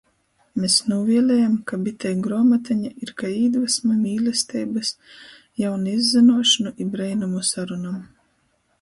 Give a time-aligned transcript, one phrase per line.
[0.61, 4.93] Mes nūvielejam, kab itei gruomateņa ir kai īdvasma mīlesteibys,
[5.65, 8.05] jaunu izzynuošonu i breinumu sarunom.